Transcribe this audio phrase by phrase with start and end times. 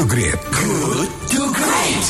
[0.00, 0.40] to Great.
[0.48, 2.04] Good to Great.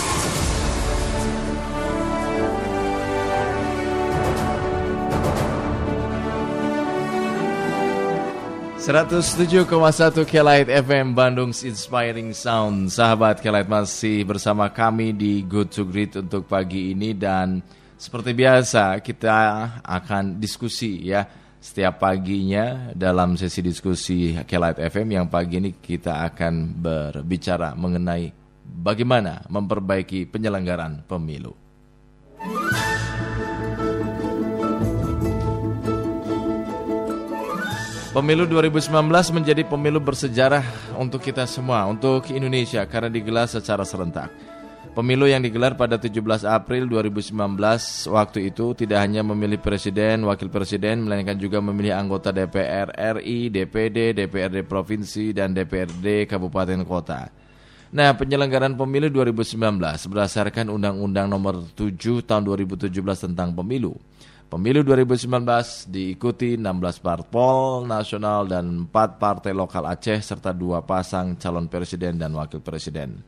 [8.79, 15.75] Seratus tujuh satu Kelight FM Bandung's Inspiring Sound Sahabat Kelight masih bersama kami di Good
[15.75, 17.59] to Great untuk pagi ini Dan
[17.99, 21.27] seperti biasa kita akan diskusi ya
[21.61, 28.33] Setiap paginya dalam sesi diskusi Kelight FM Yang pagi ini kita akan berbicara mengenai
[28.65, 31.53] Bagaimana memperbaiki penyelenggaraan pemilu
[38.11, 38.91] Pemilu 2019
[39.31, 40.67] menjadi pemilu bersejarah
[40.99, 44.35] untuk kita semua, untuk Indonesia karena digelar secara serentak.
[44.91, 47.31] Pemilu yang digelar pada 17 April 2019
[48.11, 52.91] waktu itu tidak hanya memilih presiden, wakil presiden, melainkan juga memilih anggota DPR
[53.23, 57.31] RI, DPD, DPRD provinsi, dan DPRD kabupaten kota.
[57.95, 62.91] Nah, penyelenggaraan pemilu 2019 berdasarkan Undang-Undang Nomor 7 Tahun 2017
[63.31, 63.95] tentang Pemilu
[64.51, 71.71] Pemilu 2019 diikuti 16 parpol nasional dan 4 partai lokal Aceh serta dua pasang calon
[71.71, 73.23] presiden dan wakil presiden.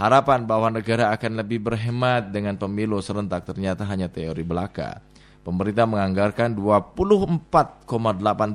[0.00, 5.04] Harapan bahwa negara akan lebih berhemat dengan pemilu serentak ternyata hanya teori belaka.
[5.42, 7.82] Pemerintah menganggarkan 24,8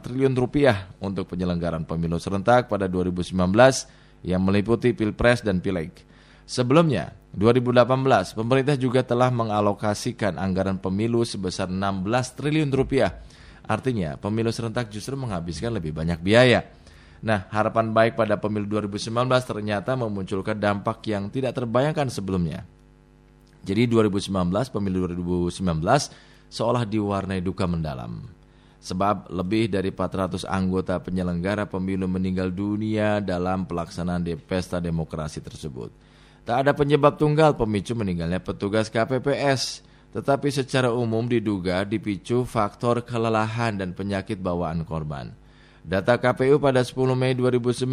[0.02, 3.36] triliun rupiah untuk penyelenggaraan pemilu serentak pada 2019
[4.24, 5.92] yang meliputi Pilpres dan Pileg.
[6.48, 12.08] Sebelumnya, 2018, pemerintah juga telah mengalokasikan anggaran pemilu sebesar 16
[12.40, 13.20] triliun rupiah.
[13.68, 16.64] Artinya, pemilu serentak justru menghabiskan lebih banyak biaya.
[17.24, 22.62] Nah, harapan baik pada pemilu 2019 ternyata memunculkan dampak yang tidak terbayangkan sebelumnya.
[23.66, 24.32] Jadi 2019,
[24.70, 25.58] pemilu 2019
[26.48, 28.30] seolah diwarnai duka mendalam.
[28.78, 35.90] Sebab lebih dari 400 anggota penyelenggara pemilu meninggal dunia dalam pelaksanaan di pesta demokrasi tersebut.
[36.48, 39.84] Tak ada penyebab tunggal pemicu meninggalnya petugas KPPS,
[40.16, 45.36] tetapi secara umum diduga dipicu faktor kelelahan dan penyakit bawaan korban.
[45.88, 47.88] Data KPU pada 10 Mei 2019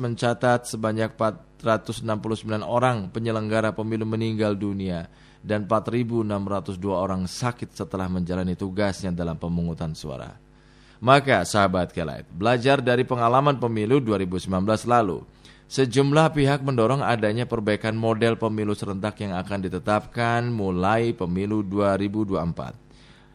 [0.00, 5.04] mencatat sebanyak 469 orang penyelenggara pemilu meninggal dunia
[5.44, 10.32] dan 4.602 orang sakit setelah menjalani tugasnya dalam pemungutan suara.
[11.04, 14.48] Maka sahabat Kelight, belajar dari pengalaman pemilu 2019
[14.88, 15.20] lalu,
[15.70, 22.89] Sejumlah pihak mendorong adanya perbaikan model pemilu serentak yang akan ditetapkan mulai pemilu 2024.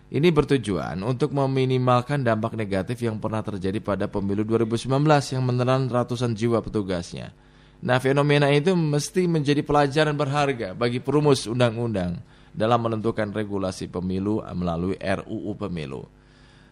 [0.05, 4.85] Ini bertujuan untuk meminimalkan dampak negatif yang pernah terjadi pada pemilu 2019
[5.33, 7.33] yang menelan ratusan jiwa petugasnya.
[7.81, 12.21] Nah, fenomena itu mesti menjadi pelajaran berharga bagi perumus undang-undang
[12.53, 16.05] dalam menentukan regulasi pemilu melalui RUU Pemilu.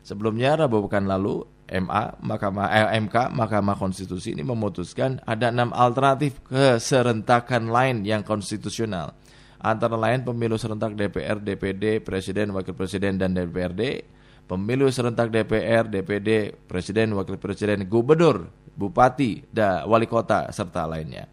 [0.04, 6.44] Sebelumnya Rabu pekan lalu MA Mahkamah eh, MK Mahkamah Konstitusi ini memutuskan ada enam alternatif
[6.48, 9.16] keserentakan lain yang konstitusional.
[9.64, 14.04] Antara lain pemilu serentak DPR, DPD, Presiden, Wakil Presiden dan DPRD,
[14.44, 21.32] pemilu serentak DPR, DPD, Presiden, Wakil Presiden, Gubernur, Bupati, dan Wali Kota serta lainnya.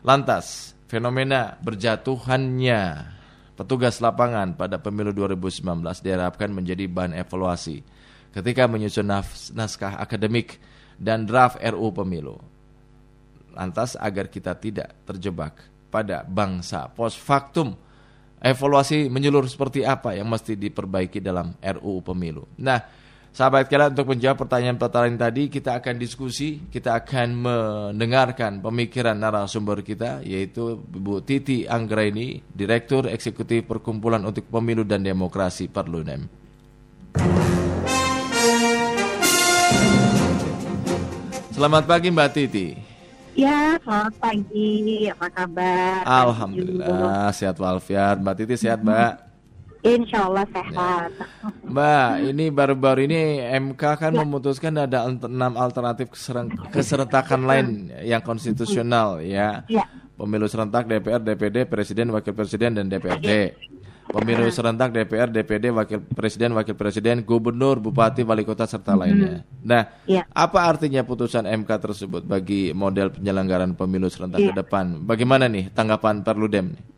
[0.00, 3.12] Lantas, fenomena berjatuhannya
[3.60, 5.60] petugas lapangan pada pemilu 2019
[6.00, 7.84] diharapkan menjadi bahan evaluasi
[8.32, 9.04] ketika menyusun
[9.52, 10.56] naskah akademik
[10.96, 12.40] dan draft RU pemilu.
[13.52, 17.74] Lantas agar kita tidak terjebak pada bangsa post factum,
[18.42, 22.44] evaluasi menyeluruh seperti apa yang mesti diperbaiki dalam RUU pemilu.
[22.60, 22.78] Nah,
[23.32, 30.24] sahabat kalian untuk menjawab pertanyaan-pertanyaan tadi kita akan diskusi, kita akan mendengarkan pemikiran narasumber kita
[30.24, 36.28] yaitu Bu Titi Anggraini, Direktur Eksekutif Perkumpulan untuk Pemilu dan Demokrasi Perludem.
[41.56, 42.95] Selamat pagi Mbak Titi.
[43.36, 45.12] Ya, selamat pagi.
[45.12, 46.00] Apa kabar?
[46.08, 48.16] Alhamdulillah, sehat walafiat.
[48.16, 49.12] Mbak Titi sehat, Mbak?
[49.84, 51.12] Insya Allah sehat.
[51.12, 51.48] Ya.
[51.68, 54.24] Mbak, ini baru-baru ini MK kan ya.
[54.24, 56.16] memutuskan ada enam alternatif
[56.72, 57.66] keserentakan lain
[58.00, 59.68] yang konstitusional ya.
[59.68, 59.84] ya.
[60.16, 63.52] Pemilu serentak DPR, DPD, Presiden, Wakil Presiden, dan DPRD.
[64.06, 69.00] Pemilu serentak DPR, DPD, Wakil Presiden, Wakil Presiden, Gubernur, Bupati, Wali Kota serta hmm.
[69.02, 69.42] lainnya.
[69.66, 70.22] Nah, ya.
[70.30, 74.54] apa artinya putusan MK tersebut bagi model penyelenggaraan pemilu serentak ya.
[74.54, 75.02] ke depan?
[75.02, 76.95] Bagaimana nih tanggapan Perludem?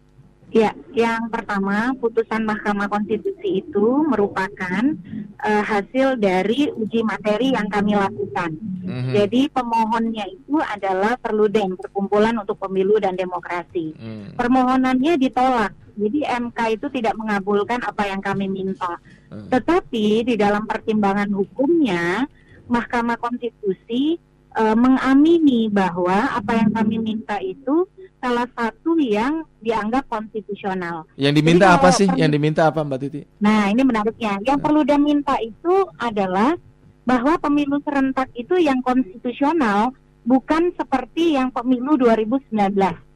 [0.49, 4.81] Ya, yang pertama putusan Mahkamah Konstitusi itu merupakan
[5.45, 8.57] uh, hasil dari uji materi yang kami lakukan.
[8.57, 9.13] Mm-hmm.
[9.13, 13.93] Jadi pemohonnya itu adalah Perludem, Perkumpulan untuk Pemilu dan Demokrasi.
[13.93, 14.41] Mm.
[14.41, 19.03] Permohonannya ditolak jadi MK itu tidak mengabulkan apa yang kami minta.
[19.35, 19.51] Hmm.
[19.51, 22.23] Tetapi di dalam pertimbangan hukumnya
[22.71, 24.15] Mahkamah Konstitusi
[24.55, 31.07] uh, mengamini bahwa apa yang kami minta itu salah satu yang dianggap konstitusional.
[31.15, 32.09] Yang diminta Jadi, apa sih?
[32.19, 33.23] Yang diminta apa Mbak Titi?
[33.39, 34.43] Nah, ini menariknya.
[34.43, 34.65] Yang nah.
[34.65, 36.59] perlu dia minta itu adalah
[37.09, 39.97] bahwa pemilu serentak itu yang konstitusional
[40.29, 42.53] bukan seperti yang pemilu 2019.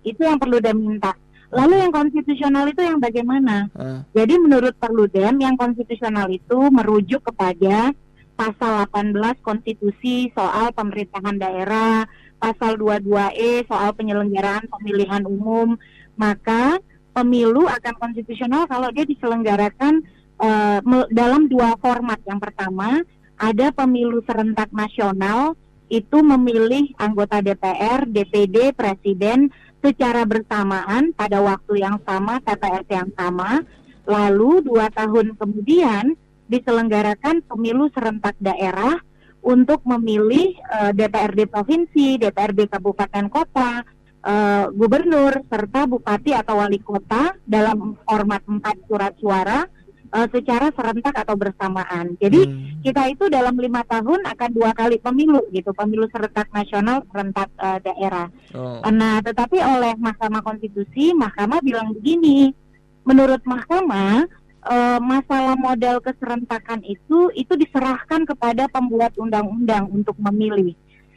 [0.06, 1.12] Itu yang perlu dia minta.
[1.52, 3.68] Lalu yang konstitusional itu yang bagaimana?
[3.76, 4.00] Uh.
[4.16, 7.92] Jadi menurut Perludem yang konstitusional itu merujuk kepada
[8.32, 12.08] pasal 18 konstitusi soal pemerintahan daerah,
[12.42, 15.78] pasal 22E soal penyelenggaraan pemilihan umum,
[16.18, 16.82] maka
[17.14, 20.02] pemilu akan konstitusional kalau dia diselenggarakan
[20.42, 20.82] uh,
[21.14, 22.18] dalam dua format.
[22.26, 23.06] Yang pertama,
[23.38, 25.54] ada pemilu serentak nasional
[25.86, 33.62] itu memilih anggota DPR, DPD, presiden secara bersamaan pada waktu yang sama, TPS yang sama.
[34.02, 36.18] Lalu dua tahun kemudian
[36.50, 38.98] diselenggarakan pemilu serentak daerah
[39.42, 43.82] untuk memilih uh, DPRD provinsi, DPRD kabupaten kota,
[44.22, 49.66] uh, gubernur serta bupati atau wali kota dalam format empat surat suara
[50.12, 52.14] uh, secara serentak atau bersamaan.
[52.22, 52.86] Jadi hmm.
[52.86, 57.82] kita itu dalam lima tahun akan dua kali pemilu gitu, pemilu serentak nasional, serentak uh,
[57.82, 58.30] daerah.
[58.54, 58.84] Oh.
[58.92, 62.54] Nah, tetapi oleh Mahkamah Konstitusi, Mahkamah bilang begini,
[63.02, 64.28] menurut Mahkamah
[64.66, 70.74] uh, masalah model keserentakan itu itu diserahkan kepada pembuat undang-undang untuk memilih.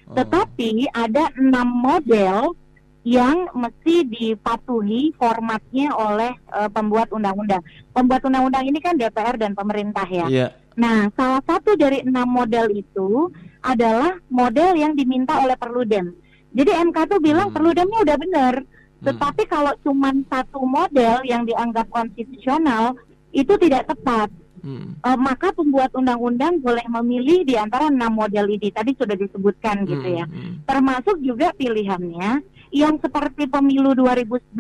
[0.09, 0.17] Oh.
[0.17, 2.57] Tetapi ada enam model
[3.05, 7.61] yang mesti dipatuhi formatnya oleh uh, pembuat undang-undang.
[7.93, 10.25] Pembuat undang-undang ini kan DPR dan pemerintah ya.
[10.25, 10.49] Yeah.
[10.75, 13.29] Nah, salah satu dari enam model itu
[13.61, 16.17] adalah model yang diminta oleh Perludem.
[16.51, 17.55] Jadi MK tuh bilang hmm.
[17.55, 19.05] Perludemnya udah benar, hmm.
[19.05, 22.97] tetapi kalau cuma satu model yang dianggap konstitusional
[23.35, 24.31] itu tidak tepat.
[24.65, 24.97] Hmm.
[25.05, 30.07] Uh, maka pembuat undang-undang boleh memilih di antara enam model ini tadi sudah disebutkan gitu
[30.09, 30.25] ya.
[30.25, 30.63] Hmm.
[30.65, 32.41] Termasuk juga pilihannya
[32.73, 34.55] yang seperti pemilu 2019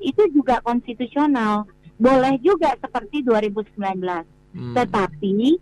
[0.00, 1.68] itu juga konstitusional.
[2.00, 3.76] Boleh juga seperti 2019.
[3.76, 4.72] Hmm.
[4.72, 5.60] Tetapi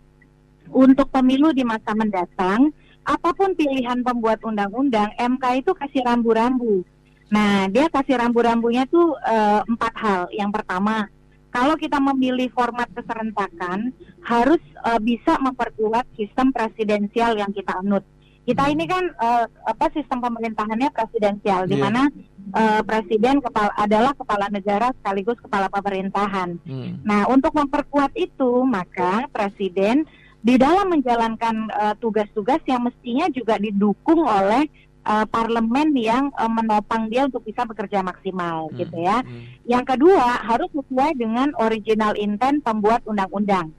[0.71, 2.71] untuk pemilu di masa mendatang,
[3.03, 6.87] apa pun pilihan pembuat undang-undang, MK itu kasih rambu-rambu.
[7.33, 10.21] Nah, dia kasih rambu-rambunya tuh uh, empat hal.
[10.31, 11.11] Yang pertama,
[11.53, 13.93] kalau kita memilih format keserentakan,
[14.25, 18.01] harus uh, bisa memperkuat sistem presidensial yang kita anut
[18.43, 21.69] kita ini kan uh, apa sistem pemerintahannya presidensial yeah.
[21.71, 21.83] di iya.
[21.83, 22.03] mana
[22.51, 26.59] uh, presiden kepala adalah kepala negara sekaligus kepala pemerintahan.
[26.67, 26.99] Hmm.
[27.07, 30.03] Nah, untuk memperkuat itu maka presiden
[30.43, 34.67] di dalam menjalankan eh, tugas-tugas uh, yang mestinya juga didukung oleh
[35.05, 38.75] uh, parlemen yang uh, menopang dia untuk bisa bekerja maksimal hmm.
[38.79, 39.21] gitu ya.
[39.21, 39.43] Hmm.
[39.67, 43.71] Yang kedua harus sesuai dengan original intent pembuat undang-undang.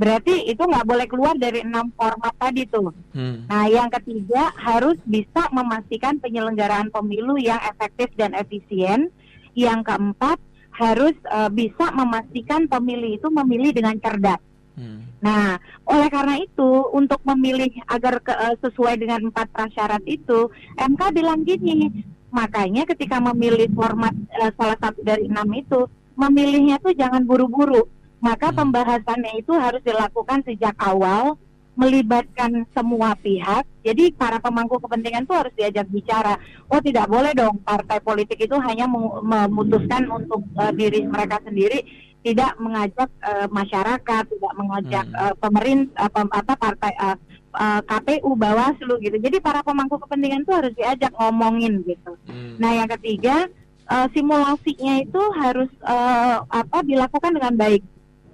[0.00, 2.88] Berarti itu nggak boleh keluar dari enam format tadi tuh.
[3.12, 3.44] Hmm.
[3.44, 9.12] Nah, yang ketiga harus bisa memastikan penyelenggaraan pemilu yang efektif dan efisien.
[9.52, 10.38] Yang keempat
[10.72, 14.40] harus uh, bisa memastikan pemilih itu memilih dengan cerdas.
[14.80, 15.04] Hmm.
[15.20, 20.48] Nah, oleh karena itu untuk memilih agar ke, uh, sesuai dengan empat prasyarat itu,
[20.80, 21.92] MK bilang gini,
[22.32, 25.84] makanya ketika memilih format uh, salah satu dari enam itu,
[26.16, 27.84] memilihnya tuh jangan buru-buru
[28.20, 28.56] maka hmm.
[28.56, 31.40] pembahasannya itu harus dilakukan sejak awal
[31.74, 33.64] melibatkan semua pihak.
[33.80, 36.36] Jadi para pemangku kepentingan itu harus diajak bicara.
[36.68, 38.84] Oh tidak boleh dong partai politik itu hanya
[39.24, 41.80] memutuskan untuk uh, diri mereka sendiri,
[42.20, 45.16] tidak mengajak uh, masyarakat, tidak mengajak hmm.
[45.16, 47.16] uh, pemerintah apa, apa partai uh,
[47.56, 49.16] uh, KPU Bawaslu gitu.
[49.16, 52.12] Jadi para pemangku kepentingan itu harus diajak ngomongin gitu.
[52.28, 52.60] Hmm.
[52.60, 53.48] Nah yang ketiga
[53.88, 57.82] uh, simulasinya itu harus uh, apa dilakukan dengan baik.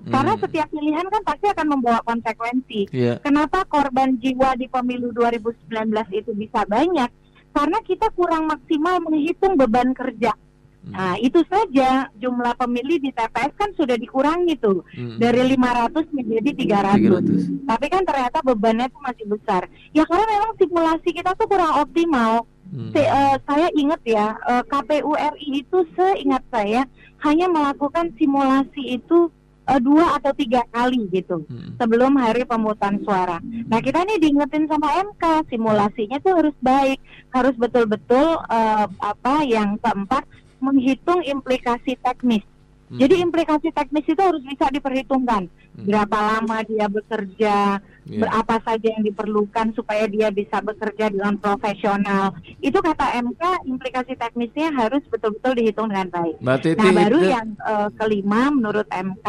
[0.07, 0.43] Karena hmm.
[0.47, 2.95] setiap pilihan kan pasti akan membawa konsekuensi.
[2.95, 3.19] Yeah.
[3.27, 5.67] Kenapa korban jiwa di pemilu 2019
[6.15, 7.11] itu bisa banyak?
[7.51, 10.31] Karena kita kurang maksimal menghitung beban kerja.
[10.31, 10.46] Hmm.
[10.87, 15.19] Nah, itu saja jumlah pemilih di TPS kan sudah dikurangi tuh hmm.
[15.19, 16.51] dari 500 menjadi
[16.95, 17.67] 300.
[17.67, 17.67] 300.
[17.67, 19.67] Tapi kan ternyata bebannya itu masih besar.
[19.91, 22.47] Ya karena memang simulasi kita tuh kurang optimal.
[22.67, 22.91] Hmm.
[22.95, 26.83] Se, uh, saya ingat ya, uh, eh, KPU RI itu seingat saya
[27.23, 29.31] hanya melakukan simulasi itu
[29.71, 31.79] uh, dua atau tiga kali gitu hmm.
[31.79, 33.39] sebelum hari pemungutan suara.
[33.43, 36.99] Nah kita ini diingetin sama MK simulasinya tuh harus baik,
[37.35, 40.27] harus betul-betul uh, apa yang keempat
[40.61, 42.45] menghitung implikasi teknis.
[42.87, 43.03] Hmm.
[43.03, 45.51] Jadi implikasi teknis itu harus bisa diperhitungkan.
[45.51, 45.85] Hmm.
[45.91, 48.21] Berapa lama dia bekerja, yeah.
[48.23, 52.39] berapa saja yang diperlukan supaya dia bisa bekerja dengan profesional.
[52.63, 56.39] Itu kata MK implikasi teknisnya harus betul-betul dihitung dengan baik.
[56.39, 57.33] Mbak Titi, nah baru itu...
[57.35, 59.29] yang uh, kelima menurut MK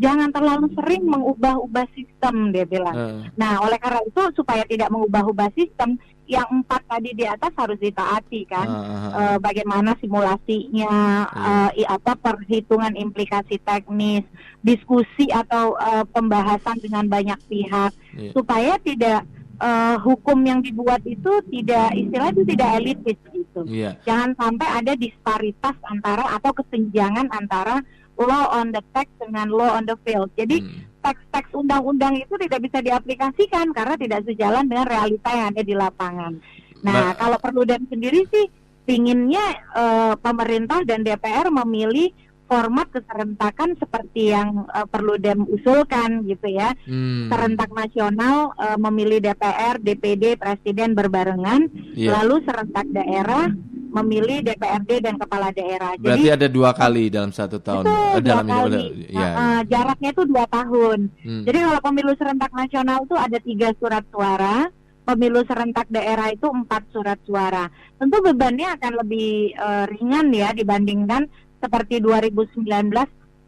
[0.00, 2.96] jangan terlalu sering mengubah-ubah sistem dia bilang.
[2.96, 3.22] Uh.
[3.38, 5.94] Nah oleh karena itu supaya tidak mengubah-ubah sistem
[6.30, 8.64] yang empat tadi di atas harus ditaati kan.
[8.64, 9.10] Ah, ah.
[9.34, 10.94] Eh, bagaimana simulasinya,
[11.26, 14.22] eh, i- apa perhitungan implikasi teknis,
[14.60, 18.30] diskusi atau eh, pembahasan dengan banyak pihak Iya.
[18.32, 19.26] supaya tidak
[19.60, 23.60] eh, hukum yang dibuat itu tidak istilah itu tidak elitis gitu.
[23.66, 23.92] Iya.
[24.02, 27.84] Jangan sampai ada disparitas antara atau kesenjangan antara
[28.16, 30.32] law on the text dengan law on the field.
[30.32, 30.80] Jadi Hmm.
[31.00, 36.32] Teks-teks undang-undang itu tidak bisa diaplikasikan karena tidak sejalan dengan realita yang ada di lapangan.
[36.80, 38.46] Nah, Mbak- kalau Perludem sendiri sih
[38.84, 42.10] pinginnya eh, pemerintah dan DPR memilih
[42.50, 46.74] format keserentakan seperti yang eh, Perludem usulkan gitu ya.
[46.84, 47.28] Hmm.
[47.28, 52.20] Serentak nasional eh, memilih DPR, DPD, presiden berbarengan, Iya.
[52.20, 53.52] lalu serentak daerah
[53.90, 55.98] memilih DPRD dan kepala daerah.
[55.98, 57.84] Berarti ada dua kali dalam satu tahun.
[57.84, 58.84] Betul, Eh, dalam dua kali.
[59.10, 59.30] ya.
[59.30, 60.98] Uh, uh, jaraknya itu dua tahun.
[61.26, 61.42] Hmm.
[61.44, 64.56] Jadi kalau pemilu serentak nasional itu ada tiga surat suara,
[65.02, 67.66] pemilu serentak daerah itu empat surat suara.
[67.98, 71.26] Tentu bebannya akan lebih uh, ringan ya dibandingkan
[71.60, 72.64] seperti 2019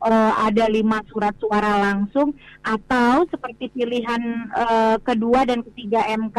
[0.03, 2.35] uh, ada lima surat suara langsung
[2.67, 4.23] atau seperti pilihan
[4.53, 6.39] uh, kedua dan ketiga MK.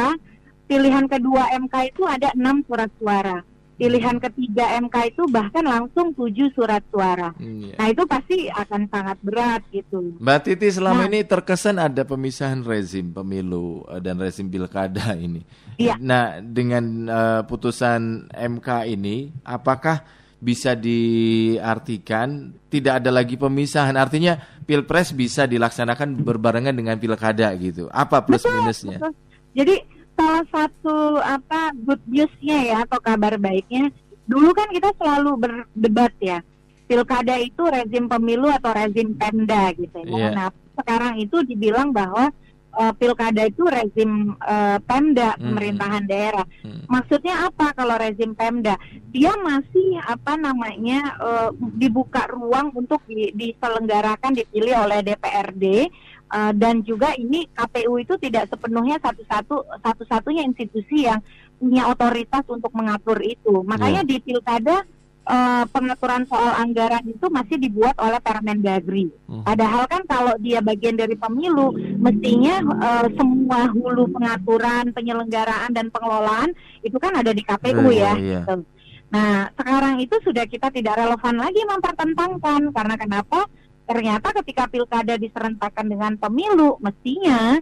[0.68, 3.44] Pilihan kedua MK itu ada enam surat suara.
[3.74, 7.34] Pilihan ketiga MK itu bahkan langsung tujuh surat suara.
[7.42, 7.74] Iya.
[7.76, 10.14] Nah itu pasti akan sangat berat gitu.
[10.22, 11.10] Mbak Titi selama Nah.
[11.10, 15.42] ini terkesan ada pemisahan rezim pemilu eh, dan rezim pilkada ini.
[15.82, 15.98] Iya.
[15.98, 20.06] Nah dengan eh, putusan MK ini, apakah
[20.38, 23.96] bisa diartikan tidak ada lagi pemisahan?
[23.96, 27.88] Artinya pilpres bisa dilaksanakan berbarengan dengan pilkada gitu.
[27.92, 29.00] Apa plus minusnya?
[29.00, 29.14] Betul.
[29.54, 29.76] Jadi
[30.14, 33.90] salah satu apa good newsnya ya atau kabar baiknya,
[34.24, 36.40] dulu kan kita selalu berdebat ya,
[36.86, 40.08] pilkada itu rezim pemilu atau rezim pemda gitu ya.
[40.08, 40.30] Iya.
[40.34, 42.34] Nah sekarang itu dibilang bahwa
[42.74, 45.54] eh, pilkada itu rezim eh, pemda Hmm.
[45.54, 46.46] pemerintahan daerah.
[46.66, 46.82] Hmm.
[46.90, 48.78] Maksudnya apa kalau rezim Pemda?
[49.10, 55.90] Dia masih apa namanya eh, dibuka ruang untuk di- diselenggarakan dipilih oleh DPRD
[56.34, 61.22] eh, dan juga ini KPU itu tidak sepenuhnya satu-satu satu-satunya institusi yang
[61.62, 63.64] punya otoritas untuk mengatur itu.
[63.64, 64.84] Makanya di pilkada
[65.24, 69.08] eh, pengaturan soal anggaran itu masih dibuat oleh Permendagri.
[69.30, 69.46] Hmm.
[69.48, 71.72] Padahal kan kalau dia bagian dari pemilu,
[72.02, 76.52] mestinya eh, semua hulu pengaturan, penyelenggaraan dan pengelolaan
[76.84, 78.14] itu kan ada di KPU Iya, ya.
[78.20, 78.42] iya.
[78.44, 78.66] gitu.
[79.14, 83.46] Nah, sekarang itu sudah kita tidak relevan lagi mempertentangkan karena kenapa?
[83.84, 87.60] Ternyata ketika pilkada diserentakkan dengan pemilu, mestinya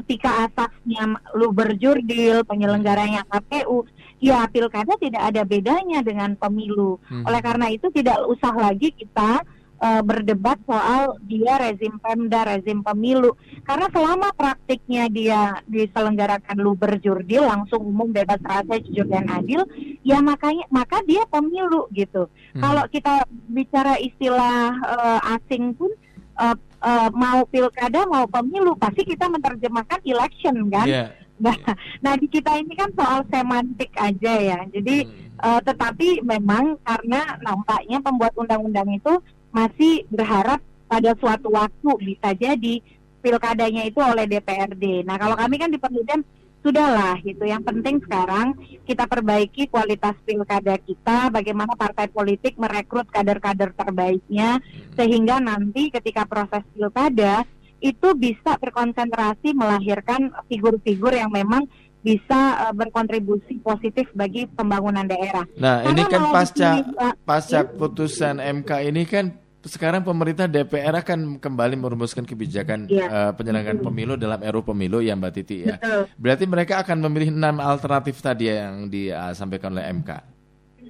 [0.00, 3.84] ketika asasnya lu berjurdil, penyelenggaranya KPU,
[4.20, 6.96] ya pilkada tidak ada bedanya dengan pemilu.
[7.08, 7.28] Hmm.
[7.28, 9.44] Oleh karena itu tidak usah lagi kita
[9.82, 13.34] eh, berdebat soal dia rezim pemda, rezim pemilu.
[13.66, 19.66] Karena selama praktiknya dia diselenggarakan lu berjurdil langsung umum bebas rahasia jujur dan adil,
[20.06, 22.30] ya makanya maka dia pemilu gitu.
[22.54, 22.62] Hmm.
[22.62, 25.90] Kalau kita bicara istilah eh, asing pun
[26.38, 30.86] eh, eh, mau pilkada mau pemilu pasti kita menerjemahkan election kan.
[30.86, 31.06] Iya.
[31.42, 31.58] Nah,
[31.98, 34.62] nah di kita ini kan soal semantik aja ya.
[34.70, 35.02] Jadi
[35.42, 35.58] Hmm.
[35.58, 39.18] eh, tetapi memang karena nampaknya pembuat undang-undang itu
[39.52, 42.80] masih berharap pada suatu waktu bisa jadi
[43.22, 45.06] pilkadanya itu oleh DPRD.
[45.06, 46.26] Nah kalau kami kan di Perludem
[46.62, 47.42] sudahlah gitu.
[47.44, 48.54] Yang penting sekarang
[48.86, 54.62] kita perbaiki kualitas pilkada kita, bagaimana partai politik merekrut kader-kader terbaiknya,
[54.94, 57.44] sehingga nanti ketika proses pilkada
[57.82, 61.66] itu bisa berkonsentrasi melahirkan figur-figur yang memang
[62.02, 65.46] bisa eh, berkontribusi positif bagi pembangunan daerah.
[65.58, 67.70] Nah, ini Karena kan pasca dipilih, Pak, pasca ya.
[67.78, 69.24] putusan MK ini kan
[69.64, 73.06] sekarang pemerintah DPR akan kembali merumuskan kebijakan Iya.
[73.06, 75.76] eh, penyelenggaraan pemilu dalam RU pemilu ya Mbak Titi ya.
[75.76, 76.02] Betul.
[76.16, 80.10] Berarti mereka akan memilih enam alternatif tadi yang disampaikan oleh MK.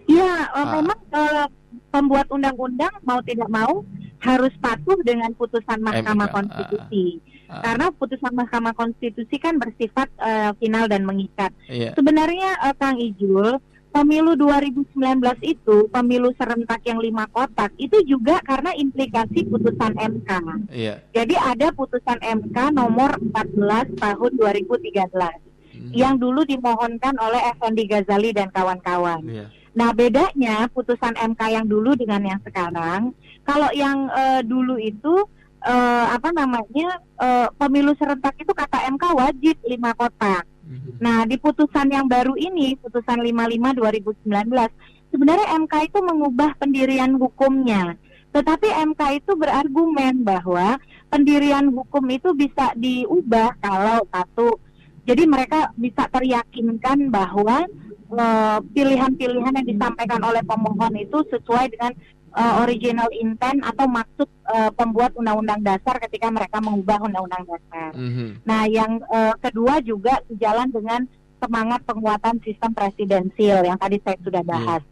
[0.05, 0.73] Iya, eh, Ah.
[0.73, 1.47] memang eh,
[1.89, 3.85] pembuat undang-undang mau tidak mau
[4.19, 7.07] harus patuh dengan putusan Mahkamah MK, Konstitusi.
[7.47, 11.53] Ah, Karena putusan Mahkamah Konstitusi kan bersifat eh, final dan mengikat.
[11.67, 11.93] Iya.
[11.93, 13.61] Sebenarnya eh, Kang Ijul,
[13.93, 14.89] pemilu 2019
[15.45, 20.31] itu, pemilu serentak yang lima kotak, itu juga karena implikasi putusan MK.
[20.73, 21.05] Iya.
[21.13, 25.89] Jadi ada putusan MK nomor 14 tahun 2013 Hmm.
[25.97, 29.25] yang dulu dimohonkan oleh Effendi Ghazali dan kawan-kawan.
[29.25, 29.47] Iya.
[29.73, 35.25] Nah, bedanya putusan MK yang dulu dengan yang sekarang, kalau yang eh, dulu itu
[35.63, 40.45] eh, apa namanya eh, pemilu serentak itu kata MK wajib lima kotak.
[40.67, 41.03] Mhm.
[41.03, 44.71] Nah, di putusan yang baru ini, putusan 55 2019,
[45.11, 47.99] sebenarnya MK itu mengubah pendirian hukumnya.
[48.33, 50.81] Tetapi MK itu berargumen bahwa
[51.13, 54.57] pendirian hukum itu bisa diubah kalau satu
[55.03, 57.67] Jadi mereka bisa teryakinkan bahwa
[58.15, 61.91] eh, pilihan-pilihan yang disampaikan oleh pemohon itu sesuai dengan
[62.33, 67.91] uh, original intent atau maksud uh, pembuat undang-undang dasar ketika mereka mengubah undang-undang dasar.
[67.97, 68.45] Mhm.
[68.45, 71.05] Nah, yang uh, kedua juga sejalan dengan
[71.43, 74.83] semangat penguatan sistem presidensil yang tadi saya sudah bahas.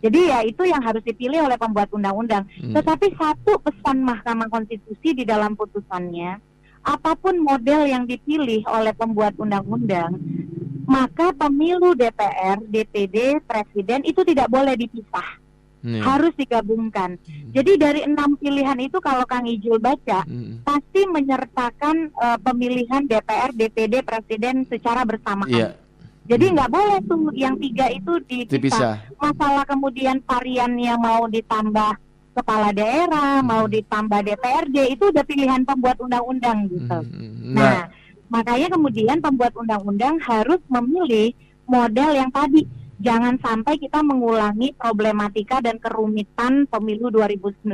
[0.00, 2.48] Jadi ya itu yang harus dipilih oleh pembuat undang-undang.
[2.56, 2.72] Hmm.
[2.72, 6.40] Tetapi satu pesan Mahkamah Konstitusi di dalam putusannya,
[6.80, 10.16] apa pun model yang dipilih oleh pembuat undang-undang,
[10.88, 15.38] maka pemilu DPR, DPD, presiden itu tidak boleh dipisah,
[15.80, 16.04] Iya.
[16.04, 17.16] harus digabungkan.
[17.50, 20.60] Jadi dari enam pilihan itu kalau Kang Ijul baca, Mhm.
[20.60, 25.48] pasti menyertakan eh, pemilihan DPR, DPD, presiden secara bersamaan.
[25.48, 25.68] Iya,
[26.28, 29.02] Jadi nggak boleh tuh yang tiga itu dipisah.
[29.16, 31.96] Masalah kemudian variannya mau ditambah
[32.30, 36.98] kepala daerah, mau ditambah DPRD itu udah pilihan pembuat undang-undang gitu.
[37.02, 37.50] Mhm.
[37.50, 37.82] Nah, Nah,
[38.28, 41.34] makanya kemudian pembuat undang-undang harus memilih
[41.66, 42.62] model yang tadi
[43.00, 47.64] jangan sampai kita mengulangi problematika dan kerumitan pemilu 2019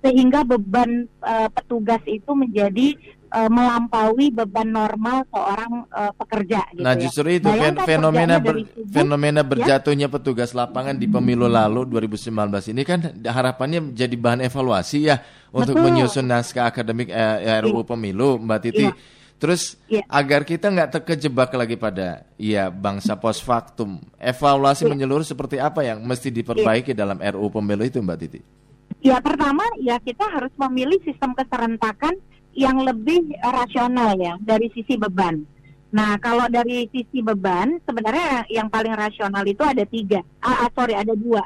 [0.00, 2.96] sehingga beban eh, petugas itu menjadi
[3.30, 7.00] eh, melampaui beban normal seorang eh, pekerja gitu Nah ya.
[7.04, 12.72] justru itu Bayangkan fen- fenomena ber- subuh, fenomena berjatuhnya petugas lapangan di pemilu lalu 2019
[12.72, 15.20] ini kan harapannya jadi bahan evaluasi ya
[15.52, 15.86] untuk Betul.
[15.86, 18.86] menyusun naskah akademik eh, RUU pemilu Mbak Titi.
[18.88, 18.94] Iya.
[19.40, 20.04] Terus Iya.
[20.04, 24.92] agar kita nggak terkejebak lagi pada ya bangsa post factum, evaluasi Iya.
[24.92, 28.40] menyeluruh seperti apa yang mesti diperbaiki dalam RUU pemilu itu Mbak Titi?
[29.00, 32.20] Ya pertama ya kita harus memilih sistem keserentakan
[32.52, 35.40] yang lebih eh, rasional ya dari sisi beban.
[35.88, 40.92] Nah kalau dari sisi beban sebenarnya yang paling rasional itu ada tiga, ah, ah, sorry
[41.00, 41.40] ada dua.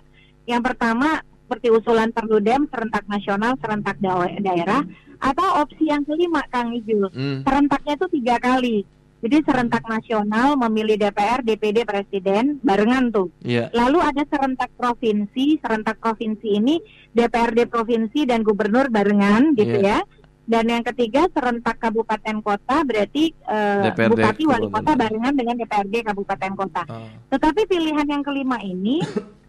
[0.51, 4.81] Yang pertama seperti usulan Perludem serentak nasional, serentak da- daerah,
[5.19, 7.41] atau opsi yang kelima Kang Ijul, Hmm.
[7.45, 8.83] serentaknya itu tiga kali.
[9.21, 13.33] Jadi serentak nasional memilih DPR, DPD, Presiden barengan tuh.
[13.41, 13.73] Iya.
[13.73, 16.76] Lalu ada serentak provinsi, serentak provinsi ini
[17.09, 20.04] DPRD provinsi dan gubernur barengan gitu Iya.
[20.04, 20.23] ya.
[20.45, 26.04] Dan yang ketiga serentak kabupaten kota berarti eh, DPRD bupati wali kota barengan dengan DPRD
[26.04, 26.83] kabupaten kota.
[26.85, 27.09] Oh.
[27.33, 29.00] Tetapi pilihan yang kelima ini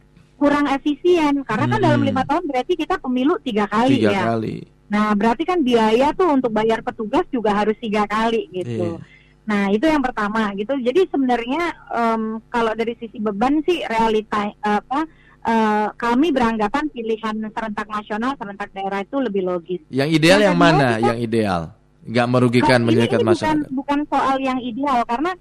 [0.46, 1.86] kurang efisien karena kan Hmm.
[1.90, 4.24] dalam lima tahun berarti kita pemilu tiga kali Tiga ya.
[4.30, 4.56] kali.
[4.86, 8.94] Nah berarti kan biaya tuh untuk bayar petugas juga harus tiga kali gitu.
[8.94, 9.14] Iya.
[9.44, 10.74] Nah itu yang pertama gitu.
[10.76, 15.10] Jadi sebenarnya em, kalau dari sisi beban sih realita apa
[15.44, 19.82] eh, kami beranggapan pilihan serentak nasional, serentak daerah itu lebih logis.
[19.90, 20.88] Yang ideal Yang yang, mana?
[20.92, 21.62] kita- Yang ideal,
[22.04, 23.70] nggak merugikan, menyulitkan ini bukan masyarakat.
[23.70, 25.32] bukan soal yang ideal karena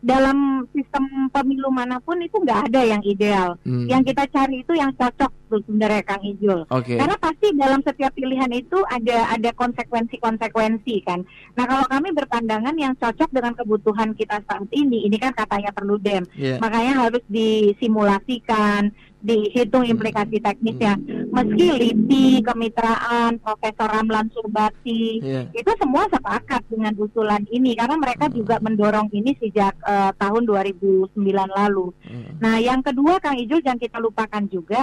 [0.00, 3.60] dalam sistem pemilu mana pun itu nggak ada yang ideal.
[3.68, 3.84] Hmm.
[3.84, 6.64] Yang kita cari itu yang cocok tuh sebenarnya Kang Ijul.
[6.72, 6.96] Oke.
[6.96, 11.20] Karena pasti dalam setiap pilihan itu ada ada konsekuensi-konsekuensi kan.
[11.58, 16.00] Nah kalau kami berpandangan yang cocok dengan kebutuhan kita saat ini, ini kan katanya perlu
[16.00, 16.56] dem, Iya.
[16.62, 20.96] makanya harus disimulasikan, dihitung implikasi teknisnya.
[21.30, 25.42] Meski LIPI, kemitraan, Profesor Ramlan Surbati, Iya.
[25.52, 31.12] itu semua sepakat dengan usulan ini karena mereka juga mendorong ini sejak eh, tahun 2009
[31.52, 31.92] lalu.
[32.02, 32.40] Hmm.
[32.40, 34.80] Nah, yang kedua Kang Ijul jangan kita lupakan juga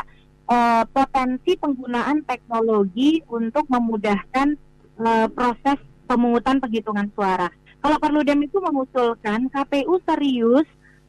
[0.48, 4.48] eh, potensi penggunaan teknologi untuk memudahkan
[5.02, 7.50] eh, proses pemungutan penghitungan suara.
[7.78, 10.66] Kalau Perludem itu mengusulkan KPU serius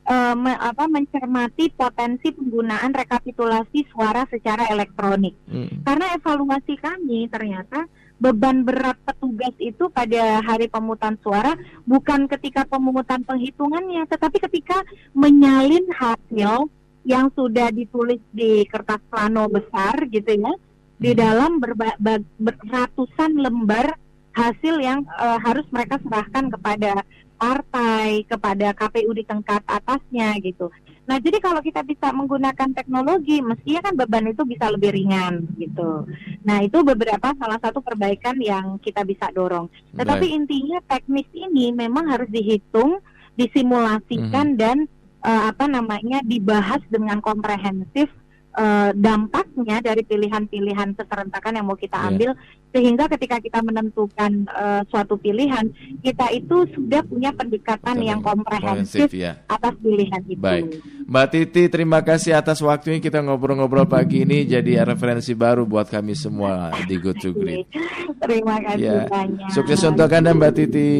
[0.08, 5.36] eh, me- apa, mencermati potensi penggunaan rekapitulasi suara secara elektronik.
[5.44, 5.84] Hmm.
[5.84, 7.84] Karena evaluasi kami ternyata
[8.18, 11.54] beban berat petugas itu pada hari pemungutan suara
[11.86, 16.66] bukan ketika pemungutan penghitungannya, tetapi ketika menyalin hasil
[17.06, 20.52] yang sudah ditulis di kertas plano besar gitu ya,
[20.98, 21.20] di Hmm.
[21.20, 23.94] dalam berba- ba- ber- ratusan lembar
[24.34, 27.04] hasil yang eh, harus mereka serahkan kepada
[27.38, 30.68] partai, kepada KPU di tingkat atasnya gitu.
[31.09, 36.05] Nah, jadi kalau kita bisa menggunakan teknologi, mestinya kan beban itu bisa lebih ringan gitu.
[36.44, 39.72] Nah, itu beberapa salah satu perbaikan yang kita bisa dorong.
[39.96, 40.37] Tetapi Baik.
[40.37, 43.01] intinya teknis ini memang harus dihitung,
[43.40, 44.61] disimulasikan Mhm.
[44.61, 44.79] dan
[45.18, 48.07] eh, apa namanya dibahas dengan komprehensif
[48.58, 52.08] eh, dampaknya dari pilihan-pilihan keserentakan yang mau kita Iya.
[52.10, 52.30] ambil
[52.68, 55.70] sehingga ketika kita menentukan eh, suatu pilihan
[56.02, 59.38] kita itu sudah punya pendekatan yang komprehensif ya.
[59.46, 60.36] atas pilihan itu.
[60.36, 60.82] Baik.
[61.06, 66.12] Mbak Titi, terima kasih atas waktunya kita ngobrol-ngobrol pagi ini jadi referensi baru buat kami
[66.12, 67.70] semua di Good to Great.
[68.18, 69.06] Terima kasih Ya.
[69.06, 69.48] banyak.
[69.48, 70.90] Sukses untuk Anda Mbak Titi.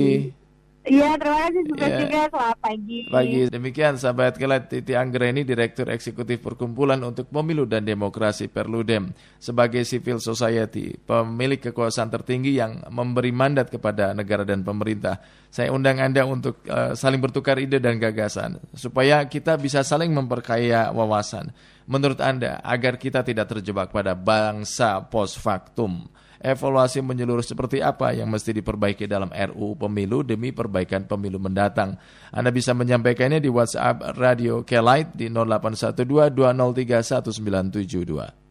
[0.89, 1.99] Iya, terima kasih juga Iya.
[2.01, 2.21] juga.
[2.33, 2.99] Selamat pagi.
[3.13, 3.41] Pagi.
[3.53, 9.13] Demikian sahabat Kelat Titi Anggreni, Direktur Eksekutif Perkumpulan untuk Pemilu dan Demokrasi Perludem.
[9.37, 15.21] Sebagai civil society, pemilik kekuasaan tertinggi yang memberi mandat kepada negara dan pemerintah.
[15.53, 18.57] Saya undang Anda untuk eh, saling bertukar ide dan gagasan.
[18.73, 21.53] Supaya kita bisa saling memperkaya wawasan.
[21.89, 26.05] Menurut Anda, agar kita tidak terjebak pada bangsa post factum.
[26.39, 31.99] Evaluasi menyeluruh seperti apa yang mesti diperbaiki dalam RUU Pemilu demi perbaikan pemilu mendatang.
[32.31, 37.35] Anda bisa menyampaikannya di WhatsApp Radio Kelite di 0812 203
[38.39, 38.48] 1972.